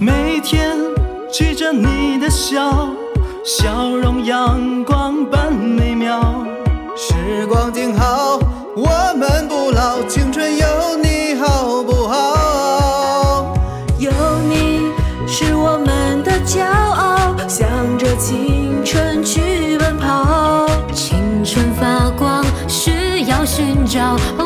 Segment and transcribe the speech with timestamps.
[0.00, 0.76] 每天
[1.30, 2.88] 记着你的笑，
[3.44, 6.46] 笑容阳光般美妙。
[6.96, 8.38] 时光静好，
[8.76, 10.77] 我们不老，青春有。
[23.88, 24.37] 找，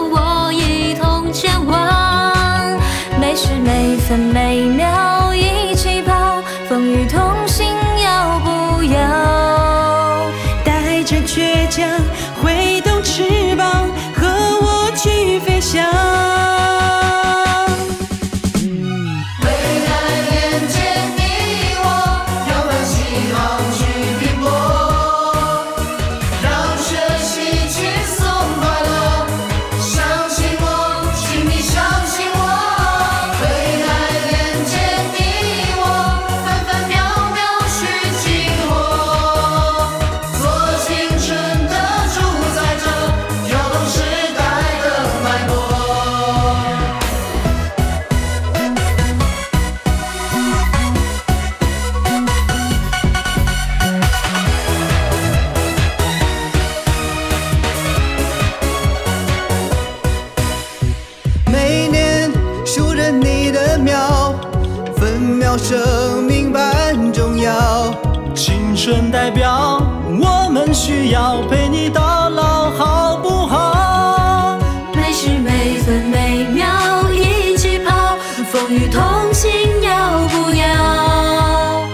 [65.58, 67.94] 生命般重要，
[68.34, 69.82] 青春代表
[70.20, 72.70] 我们需要陪你到老。
[72.70, 74.58] 好不好？
[74.94, 76.64] 每时每分每秒
[77.10, 78.16] 一起跑，
[78.50, 79.50] 风雨同行。
[79.82, 81.84] 要不要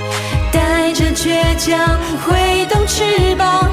[0.52, 3.68] 带着倔强挥动翅膀？